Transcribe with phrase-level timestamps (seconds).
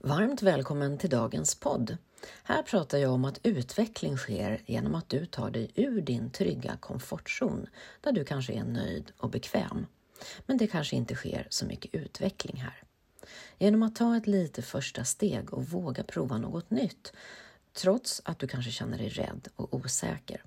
[0.00, 1.96] Varmt välkommen till dagens podd.
[2.42, 6.76] Här pratar jag om att utveckling sker genom att du tar dig ur din trygga
[6.80, 7.66] komfortzon
[8.00, 9.86] där du kanske är nöjd och bekväm.
[10.46, 12.82] Men det kanske inte sker så mycket utveckling här.
[13.58, 17.12] Genom att ta ett litet första steg och våga prova något nytt
[17.72, 20.42] trots att du kanske känner dig rädd och osäker.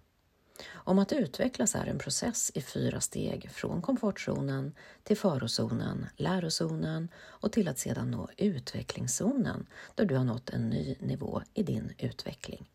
[0.73, 4.73] Om att utvecklas är en process i fyra steg från komfortzonen
[5.03, 10.95] till farozonen, lärozonen och till att sedan nå utvecklingszonen där du har nått en ny
[10.99, 12.69] nivå i din utveckling.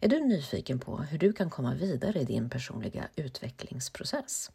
[0.00, 4.50] Är du nyfiken på hur du kan komma vidare i din personliga utvecklingsprocess?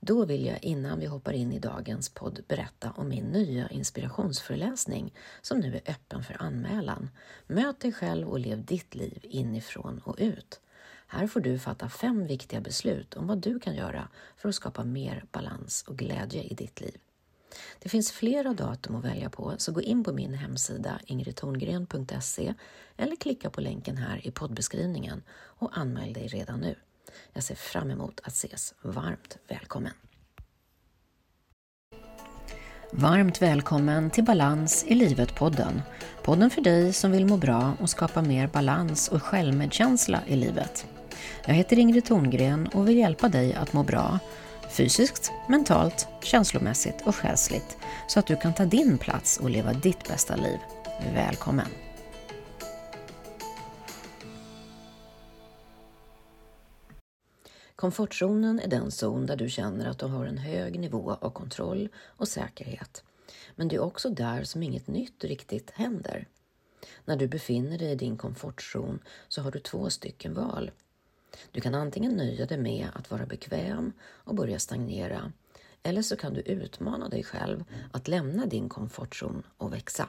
[0.00, 5.14] Då vill jag innan vi hoppar in i dagens podd berätta om min nya inspirationsföreläsning
[5.42, 7.10] som nu är öppen för anmälan.
[7.46, 10.60] Möt dig själv och lev ditt liv inifrån och ut.
[11.14, 14.84] Här får du fatta fem viktiga beslut om vad du kan göra för att skapa
[14.84, 16.96] mer balans och glädje i ditt liv.
[17.78, 22.54] Det finns flera datum att välja på, så gå in på min hemsida ingridtorngren.se
[22.96, 26.74] eller klicka på länken här i poddbeskrivningen och anmäl dig redan nu.
[27.32, 28.74] Jag ser fram emot att ses.
[28.82, 29.92] Varmt välkommen!
[32.92, 35.82] Varmt välkommen till Balans i livet-podden.
[36.22, 40.86] Podden för dig som vill må bra och skapa mer balans och självmedkänsla i livet.
[41.46, 44.18] Jag heter Ingrid Thorngren och vill hjälpa dig att må bra
[44.72, 47.78] fysiskt, mentalt, känslomässigt och själsligt
[48.08, 50.58] så att du kan ta din plats och leva ditt bästa liv.
[51.14, 51.66] Välkommen!
[57.76, 61.88] Komfortzonen är den zon där du känner att du har en hög nivå av kontroll
[61.96, 63.04] och säkerhet.
[63.56, 66.28] Men det är också där som inget nytt riktigt händer.
[67.04, 70.70] När du befinner dig i din komfortzon så har du två stycken val.
[71.50, 75.32] Du kan antingen nöja dig med att vara bekväm och börja stagnera
[75.82, 80.08] eller så kan du utmana dig själv att lämna din komfortzon och växa.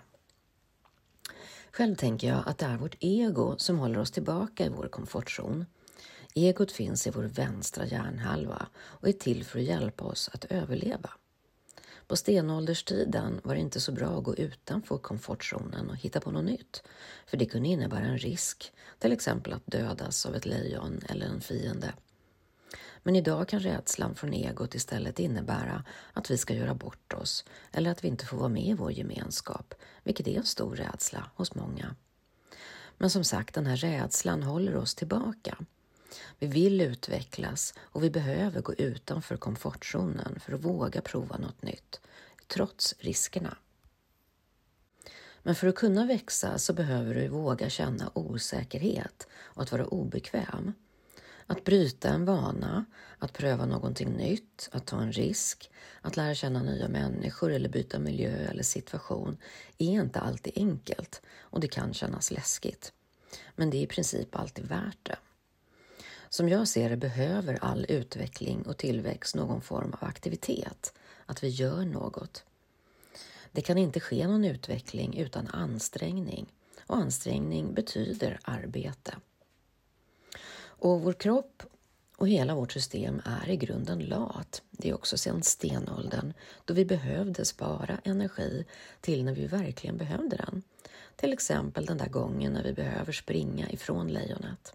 [1.71, 5.65] Själv tänker jag att det är vårt ego som håller oss tillbaka i vår komfortzon.
[6.35, 11.09] Egot finns i vår vänstra hjärnhalva och är till för att hjälpa oss att överleva.
[12.07, 16.45] På stenålderstiden var det inte så bra att gå utanför komfortzonen och hitta på något
[16.45, 16.83] nytt,
[17.25, 21.41] för det kunde innebära en risk, till exempel att dödas av ett lejon eller en
[21.41, 21.93] fiende.
[23.03, 27.91] Men idag kan rädslan från egot istället innebära att vi ska göra bort oss eller
[27.91, 31.55] att vi inte får vara med i vår gemenskap, vilket är en stor rädsla hos
[31.55, 31.95] många.
[32.97, 35.57] Men som sagt, den här rädslan håller oss tillbaka.
[36.39, 42.01] Vi vill utvecklas och vi behöver gå utanför komfortzonen för att våga prova något nytt,
[42.47, 43.57] trots riskerna.
[45.43, 50.73] Men för att kunna växa så behöver du våga känna osäkerhet och att vara obekväm.
[51.47, 52.85] Att bryta en vana,
[53.19, 57.99] att pröva någonting nytt, att ta en risk, att lära känna nya människor eller byta
[57.99, 59.37] miljö eller situation
[59.77, 62.93] är inte alltid enkelt och det kan kännas läskigt.
[63.55, 65.17] Men det är i princip alltid värt det.
[66.33, 70.93] Som jag ser det behöver all utveckling och tillväxt någon form av aktivitet,
[71.25, 72.43] att vi gör något.
[73.51, 76.53] Det kan inte ske någon utveckling utan ansträngning
[76.87, 79.15] och ansträngning betyder arbete.
[80.61, 81.63] Och vår kropp
[82.17, 84.61] och hela vårt system är i grunden lat.
[84.71, 86.33] Det är också sedan stenåldern
[86.65, 88.65] då vi behövde spara energi
[89.01, 90.63] till när vi verkligen behövde den.
[91.15, 94.73] Till exempel den där gången när vi behöver springa ifrån lejonet.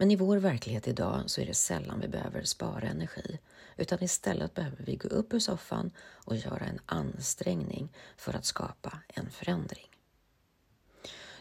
[0.00, 3.38] Men i vår verklighet idag så är det sällan vi behöver spara energi,
[3.76, 8.98] utan istället behöver vi gå upp ur soffan och göra en ansträngning för att skapa
[9.08, 9.86] en förändring.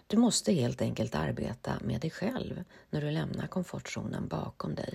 [0.07, 4.93] Du måste helt enkelt arbeta med dig själv när du lämnar komfortzonen bakom dig.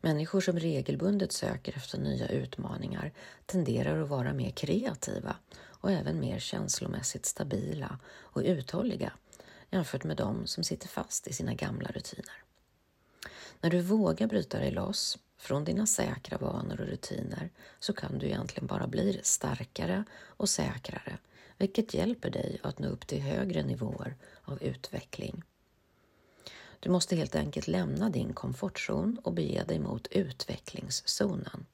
[0.00, 3.12] Människor som regelbundet söker efter nya utmaningar
[3.46, 9.12] tenderar att vara mer kreativa och även mer känslomässigt stabila och uthålliga
[9.70, 12.43] jämfört med de som sitter fast i sina gamla rutiner.
[13.64, 18.26] När du vågar bryta dig loss från dina säkra vanor och rutiner så kan du
[18.26, 21.18] egentligen bara bli starkare och säkrare,
[21.58, 25.42] vilket hjälper dig att nå upp till högre nivåer av utveckling.
[26.80, 31.66] Du måste helt enkelt lämna din komfortzon och bege dig mot utvecklingszonen.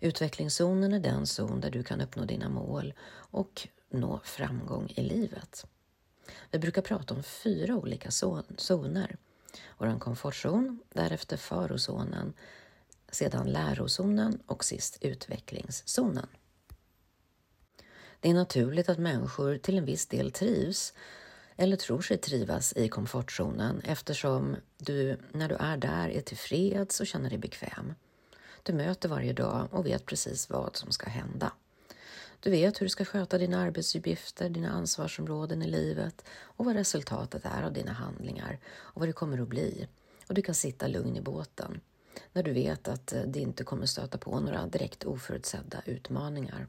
[0.00, 5.66] Utvecklingszonen är den zon där du kan uppnå dina mål och nå framgång i livet.
[6.50, 8.10] Vi brukar prata om fyra olika
[8.56, 9.16] zoner
[9.78, 12.32] vår komfortzon, därefter farozonen,
[13.10, 16.26] sedan lärozonen och sist utvecklingszonen.
[18.20, 20.94] Det är naturligt att människor till en viss del trivs
[21.56, 27.06] eller tror sig trivas i komfortzonen eftersom du när du är där är tillfreds och
[27.06, 27.94] känner dig bekväm.
[28.62, 31.52] Du möter varje dag och vet precis vad som ska hända.
[32.40, 37.44] Du vet hur du ska sköta dina arbetsuppgifter, dina ansvarsområden i livet och vad resultatet
[37.44, 39.88] är av dina handlingar och vad det kommer att bli.
[40.28, 41.80] Och du kan sitta lugn i båten
[42.32, 46.66] när du vet att eh, det inte kommer stöta på några direkt oförutsedda utmaningar.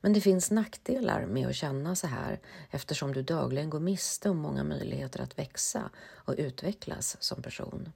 [0.00, 2.40] Men det finns nackdelar med att känna så här
[2.70, 7.92] eftersom du dagligen går miste om många möjligheter att växa och utvecklas som person.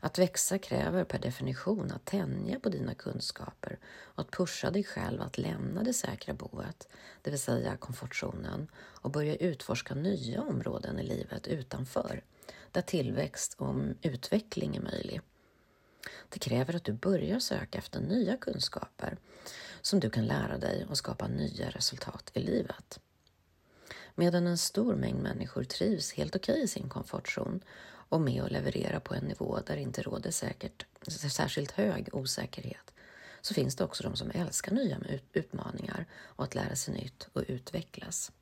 [0.00, 5.22] Att växa kräver per definition att tänja på dina kunskaper och att pusha dig själv
[5.22, 6.88] att lämna det säkra boet,
[7.22, 12.22] det vill säga komfortzonen, och börja utforska nya områden i livet utanför,
[12.72, 15.20] där tillväxt och utveckling är möjlig.
[16.28, 19.16] Det kräver att du börjar söka efter nya kunskaper
[19.80, 23.00] som du kan lära dig och skapa nya resultat i livet.
[24.14, 27.60] Medan en stor mängd människor trivs helt okej i sin komfortzon
[28.10, 32.92] och med att leverera på en nivå där det inte råder säkert, särskilt hög osäkerhet
[33.40, 34.98] så finns det också de som älskar nya
[35.32, 38.32] utmaningar och att lära sig nytt och utvecklas.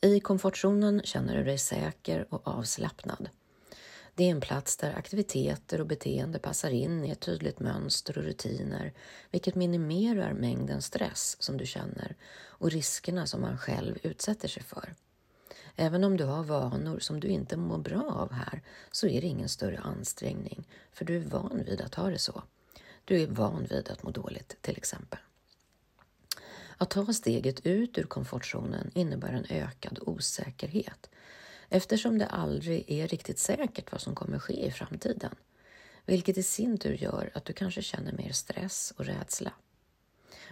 [0.00, 3.28] I komfortzonen känner du dig säker och avslappnad.
[4.14, 8.24] Det är en plats där aktiviteter och beteende passar in i ett tydligt mönster och
[8.24, 8.92] rutiner,
[9.30, 12.16] vilket minimerar mängden stress som du känner
[12.46, 14.94] och riskerna som man själv utsätter sig för.
[15.76, 18.62] Även om du har vanor som du inte mår bra av här
[18.92, 22.42] så är det ingen större ansträngning, för du är van vid att ha det så.
[23.04, 25.18] Du är van vid att må dåligt till exempel.
[26.76, 31.10] Att ta steget ut ur komfortzonen innebär en ökad osäkerhet
[31.68, 35.34] eftersom det aldrig är riktigt säkert vad som kommer ske i framtiden,
[36.06, 39.52] vilket i sin tur gör att du kanske känner mer stress och rädsla.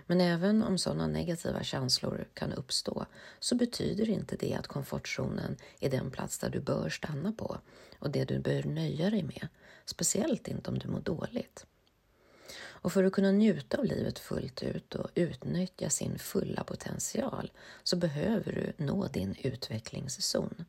[0.06, 3.06] Men även om sådana negativa känslor kan uppstå
[3.41, 7.58] så betyder inte det att komfortzonen är den plats där du bör stanna på
[7.99, 9.49] och det du bör nöja dig med,
[9.85, 11.67] speciellt inte om du mår dåligt.
[12.58, 17.97] Och för att kunna njuta av livet fullt ut och utnyttja sin fulla potential så
[17.97, 20.64] behöver du nå din utvecklingszon.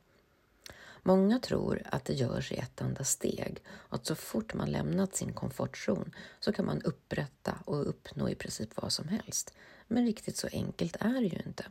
[1.07, 5.15] Många tror att det görs i ett enda steg och att så fort man lämnat
[5.15, 9.53] sin komfortzon så kan man upprätta och uppnå i princip vad som helst.
[9.87, 11.65] Men riktigt så enkelt är det ju inte.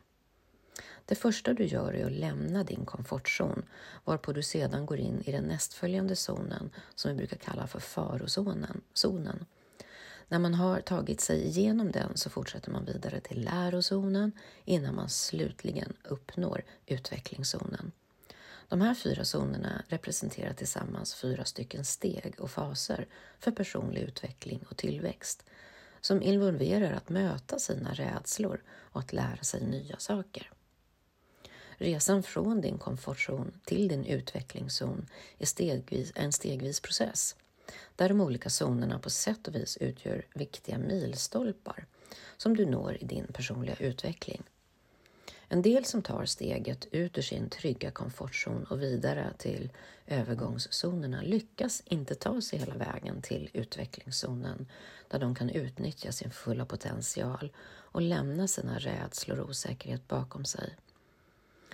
[1.05, 3.63] Det första du gör är att lämna din komfortzon
[4.05, 8.81] varpå du sedan går in i den nästföljande zonen som vi brukar kalla för farozonen.
[8.93, 9.47] Zonen.
[10.29, 14.33] När man har tagit sig igenom den så fortsätter man vidare till lärozonen
[14.65, 17.93] innan man slutligen uppnår utvecklingszonen.
[18.69, 23.07] De här fyra zonerna representerar tillsammans fyra stycken steg och faser
[23.39, 25.45] för personlig utveckling och tillväxt
[26.01, 30.51] som involverar att möta sina rädslor och att lära sig nya saker.
[31.79, 35.09] Resan från din komfortzon till din utvecklingszon
[35.39, 37.37] är stegvis, en stegvis process
[37.97, 41.87] där de olika zonerna på sätt och vis utgör viktiga milstolpar
[42.37, 44.43] som du når i din personliga utveckling.
[45.49, 49.73] En del som tar steget ut ur sin trygga komfortzon och vidare till
[50.07, 54.67] övergångszonerna lyckas inte ta sig hela vägen till utvecklingszonen
[55.09, 60.77] där de kan utnyttja sin fulla potential och lämna sina rädslor och osäkerhet bakom sig.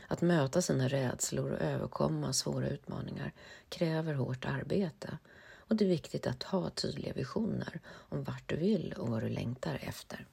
[0.09, 3.33] Att möta sina rädslor och överkomma svåra utmaningar
[3.69, 5.19] kräver hårt arbete
[5.55, 9.29] och det är viktigt att ha tydliga visioner om vart du vill och vad du
[9.29, 10.27] längtar efter.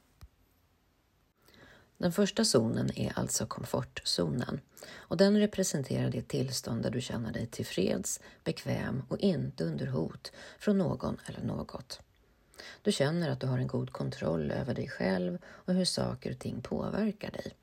[2.00, 4.62] Den första zonen är alltså komfortzonen
[4.98, 10.32] och den representerar det tillstånd där du känner dig tillfreds, bekväm och inte under hot
[10.60, 12.02] från någon eller något.
[12.82, 16.40] Du känner att du har en god kontroll över dig själv och hur saker och
[16.40, 17.56] ting påverkar dig.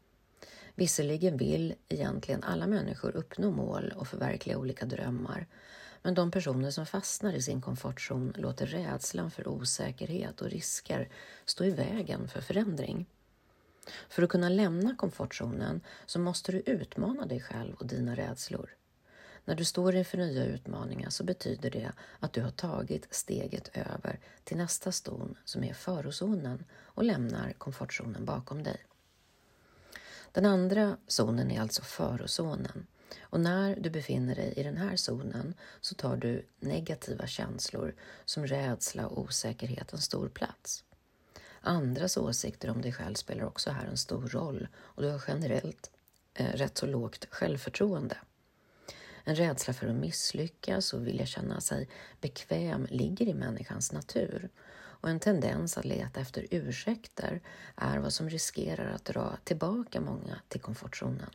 [0.75, 5.47] Visserligen vill egentligen alla människor uppnå mål och förverkliga olika drömmar,
[6.03, 11.09] men de personer som fastnar i sin komfortzon låter rädslan för osäkerhet och risker
[11.45, 13.07] stå i vägen för förändring.
[14.09, 18.77] För att kunna lämna komfortzonen så måste du utmana dig själv och dina rädslor.
[19.45, 24.21] När du står inför nya utmaningar så betyder det att du har tagit steget över
[24.45, 28.87] till nästa zon som är farozonen och lämnar komfortzonen bakom dig.
[30.33, 32.87] Den andra zonen är alltså farozonen
[33.21, 38.47] och när du befinner dig i den här zonen så tar du negativa känslor som
[38.47, 40.85] rädsla och osäkerhet en stor plats.
[41.67, 45.91] Andras åsikter om dig själv spelar också här en stor roll och du har generellt
[46.35, 48.19] eh, rätt så lågt självförtroende.
[49.25, 51.89] En rädsla för att misslyckas och vilja känna sig
[52.21, 57.41] bekväm ligger i människans natur och en tendens att leta efter ursäkter
[57.77, 61.31] är vad som riskerar att dra tillbaka många till komfortzonen.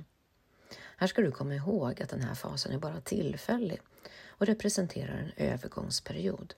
[0.97, 3.81] Här ska du komma ihåg att den här fasen är bara tillfällig
[4.27, 6.53] och representerar en övergångsperiod.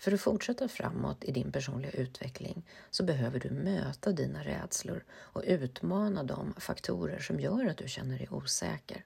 [0.00, 5.42] För att fortsätta framåt i din personliga utveckling så behöver du möta dina rädslor och
[5.46, 9.04] utmana de faktorer som gör att du känner dig osäker.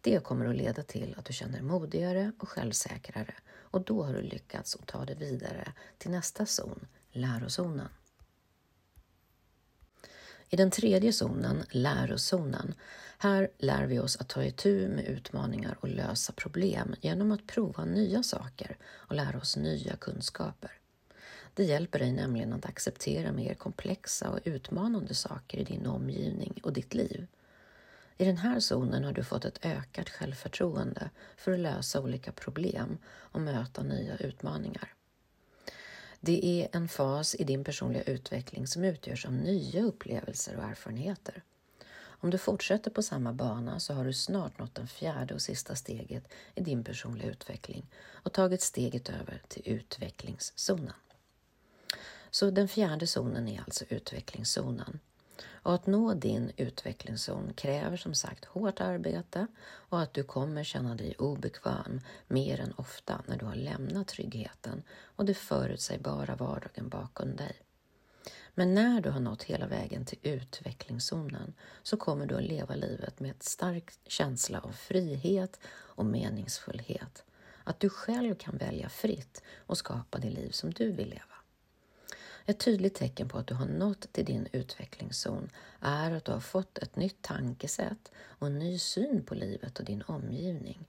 [0.00, 4.22] Det kommer att leda till att du känner modigare och självsäkrare och då har du
[4.22, 7.88] lyckats att ta dig vidare till nästa zon, lärozonen.
[10.50, 12.74] I den tredje zonen, lärozonen,
[13.18, 17.84] här lär vi oss att ta itu med utmaningar och lösa problem genom att prova
[17.84, 20.70] nya saker och lära oss nya kunskaper.
[21.54, 26.72] Det hjälper dig nämligen att acceptera mer komplexa och utmanande saker i din omgivning och
[26.72, 27.26] ditt liv.
[28.16, 32.98] I den här zonen har du fått ett ökat självförtroende för att lösa olika problem
[33.06, 34.94] och möta nya utmaningar.
[36.20, 41.42] Det är en fas i din personliga utveckling som utgörs av nya upplevelser och erfarenheter.
[42.20, 45.74] Om du fortsätter på samma bana så har du snart nått det fjärde och sista
[45.76, 50.94] steget i din personliga utveckling och tagit steget över till utvecklingszonen.
[52.30, 55.00] Så den fjärde zonen är alltså utvecklingszonen.
[55.46, 60.94] Och att nå din utvecklingszon kräver som sagt hårt arbete och att du kommer känna
[60.94, 64.82] dig obekväm mer än ofta när du har lämnat tryggheten
[65.16, 67.62] och det förutsägbara vardagen bakom dig.
[68.54, 73.20] Men när du har nått hela vägen till utvecklingszonen så kommer du att leva livet
[73.20, 77.24] med en stark känsla av frihet och meningsfullhet.
[77.64, 81.37] Att du själv kan välja fritt och skapa det liv som du vill leva.
[82.48, 85.50] Ett tydligt tecken på att du har nått till din utvecklingszon
[85.80, 89.84] är att du har fått ett nytt tankesätt och en ny syn på livet och
[89.84, 90.88] din omgivning.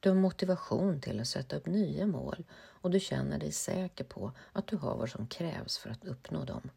[0.00, 4.32] Du har motivation till att sätta upp nya mål och du känner dig säker på
[4.52, 6.70] att du har vad som krävs för att uppnå dem.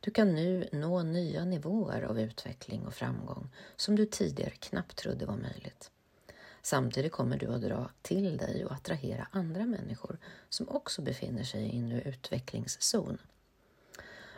[0.00, 5.26] Du kan nu nå nya nivåer av utveckling och framgång som du tidigare knappt trodde
[5.26, 5.90] var möjligt.
[6.66, 10.18] Samtidigt kommer du att dra till dig och attrahera andra människor
[10.48, 13.18] som också befinner sig i en utvecklingszon.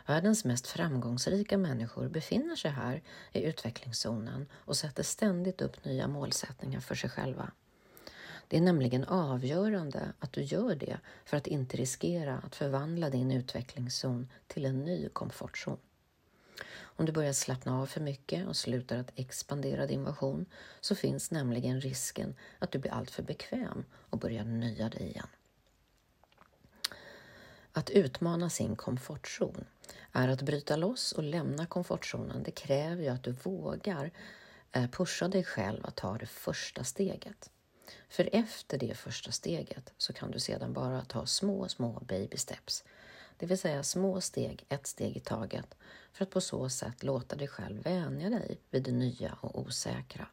[0.07, 6.79] Världens mest framgångsrika människor befinner sig här i utvecklingszonen och sätter ständigt upp nya målsättningar
[6.79, 7.51] för sig själva.
[8.47, 13.31] Det är nämligen avgörande att du gör det för att inte riskera att förvandla din
[13.31, 15.77] utvecklingszon till en ny komfortzon.
[16.99, 20.45] Om du börjar slappna av för mycket och slutar att expandera din version
[20.81, 25.27] så finns nämligen risken att du blir alltför bekväm och börjar nöja dig igen.
[27.71, 29.65] Att utmana sin komfortzon
[30.11, 32.43] är att bryta loss och lämna komfortzonen.
[32.43, 34.11] Det kräver ju att du vågar
[34.71, 37.49] eh, pusha dig själv att ta det första steget.
[38.09, 42.83] För efter det första steget så kan du sedan bara ta små, små baby steps.
[43.39, 45.75] Det vill säga små steg, ett steg i taget,
[46.13, 50.27] för att på så sätt låta dig själv vänja dig vid det nya och osäkra.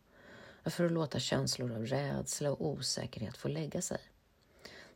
[0.65, 3.99] För att låta känslor av rädsla och osäkerhet få lägga sig.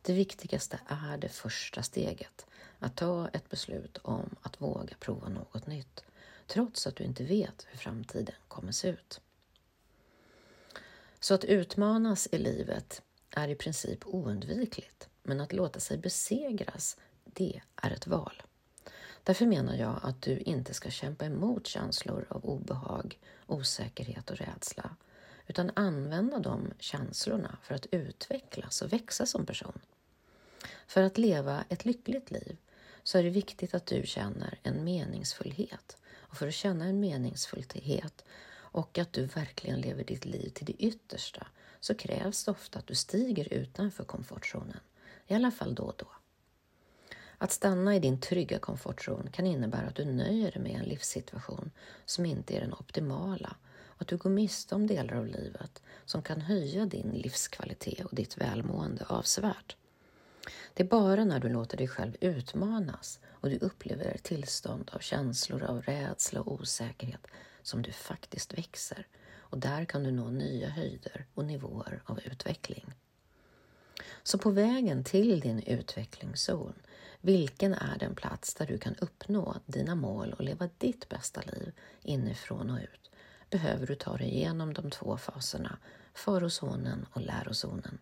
[0.01, 2.45] Det viktigaste är det första steget,
[2.79, 6.03] att ta ett beslut om att våga prova något nytt,
[6.47, 9.21] trots att du inte vet hur framtiden kommer se ut.
[11.19, 16.97] Så att utmanas i livet är i princip oundvikligt, men att låta sig besegras,
[17.33, 18.43] det är ett val.
[19.23, 24.95] Därför menar jag att du inte ska kämpa emot känslor av obehag, osäkerhet och rädsla,
[25.47, 29.79] utan använda de känslorna för att utvecklas och växa som person.
[30.87, 32.57] För att leva ett lyckligt liv
[33.03, 35.97] så är det viktigt att du känner en meningsfullhet.
[36.13, 40.83] Och för att känna en meningsfullhet och att du verkligen lever ditt liv till det
[40.83, 41.47] yttersta
[41.79, 44.79] så krävs det ofta att du stiger utanför komfortzonen,
[45.27, 46.07] i alla fall då och då.
[47.41, 51.71] Att stanna i din trygga komfortzon kan innebära att du nöjer dig med en livssituation
[52.05, 53.55] som inte är den optimala
[53.85, 58.15] och att du går miste om delar av livet som kan höja din livskvalitet och
[58.15, 59.75] ditt välmående avsevärt.
[60.73, 64.99] Det är bara när du låter dig själv utmanas och du upplever ett tillstånd av
[64.99, 67.27] känslor av rädsla och osäkerhet
[67.61, 69.07] som du faktiskt växer
[69.37, 72.93] och där kan du nå nya höjder och nivåer av utveckling.
[74.23, 76.73] Så på vägen till din utvecklingszon,
[77.21, 81.71] vilken är den plats där du kan uppnå dina mål och leva ditt bästa liv
[82.01, 83.11] inifrån och ut,
[83.49, 85.77] behöver du ta dig igenom de två faserna,
[86.13, 87.99] farozonen och lärozonen.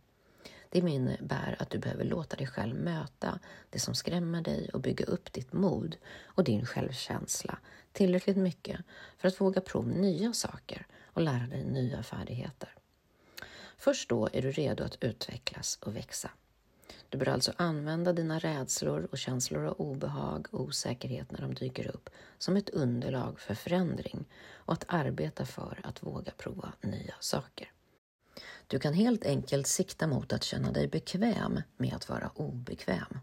[0.69, 5.05] Det innebär att du behöver låta dig själv möta det som skrämmer dig och bygga
[5.05, 7.57] upp ditt mod och din självkänsla
[7.91, 8.79] tillräckligt mycket
[9.17, 12.75] för att våga prova nya saker och lära dig nya färdigheter.
[13.77, 16.31] Först då är du redo att utvecklas och växa.
[17.09, 21.87] Du bör alltså använda dina rädslor och känslor av obehag och osäkerhet när de dyker
[21.87, 27.71] upp som ett underlag för förändring och att arbeta för att våga prova nya saker.
[28.67, 33.19] Du kan helt enkelt sikta mot att känna dig bekväm med att vara obekväm.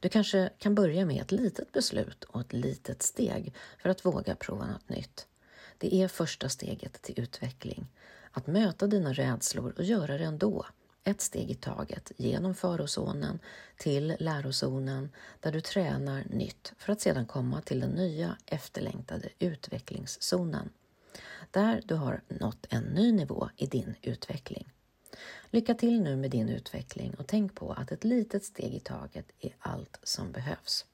[0.00, 4.34] Du kanske kan börja med ett litet beslut och ett litet steg för att våga
[4.36, 5.26] prova något nytt.
[5.78, 7.86] Det är första steget till utveckling.
[8.30, 10.66] Att möta dina rädslor och göra det ändå.
[11.04, 13.38] Ett steg i taget genom farozonen
[13.76, 20.70] till lärozonen där du tränar nytt för att sedan komma till den nya efterlängtade utvecklingszonen.
[21.50, 24.72] Där du har nått en ny nivå i din utveckling.
[25.50, 29.26] Lycka till nu med din utveckling och tänk på att ett litet steg i taget
[29.40, 30.86] är allt som behövs.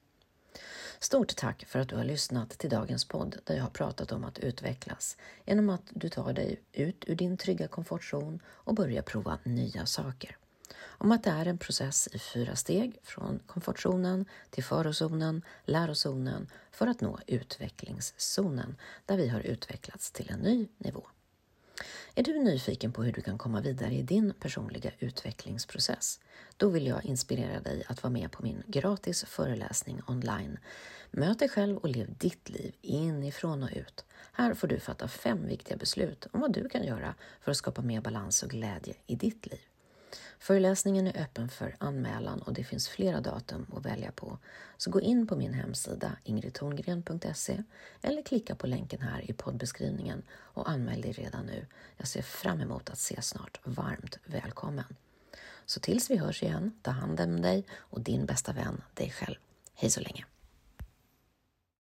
[1.03, 4.25] Stort tack för att du har lyssnat till dagens podd där jag har pratat om
[4.25, 9.39] att utvecklas genom att du tar dig ut ur din trygga komfortzon och börjar prova
[9.45, 10.37] nya saker.
[10.83, 16.87] Om att det är en process i fyra steg från komfortzonen till farozonen, lärozonen för
[16.87, 18.77] att nå utvecklingszonen
[19.07, 21.07] där vi har utvecklats till en ny nivå.
[22.15, 26.21] Är du nyfiken på hur du kan komma vidare i din personliga utvecklingsprocess?
[26.57, 30.59] Då vill jag inspirera dig att vara med på min gratis föreläsning online.
[31.11, 34.05] Möt dig själv och lev ditt liv inifrån och ut.
[34.33, 37.83] Här får du fatta fem viktiga beslut om vad du kan göra för att skapa
[37.83, 39.70] mer balans och glädje i ditt liv.
[40.43, 44.39] Föreläsningen är öppen för anmälan och det finns flera datum att välja på.
[44.77, 47.63] Så gå in på min hemsida ingridtorngren.se
[48.03, 51.67] eller klicka på länken här i poddbeskrivningen och anmäl dig redan nu.
[51.97, 53.61] Jag ser fram emot att ses snart.
[53.65, 54.97] Varmt välkommen!
[55.67, 59.37] Så tills vi hörs igen, ta hand om dig och din bästa vän, dig själv.
[59.75, 60.25] Hej så länge!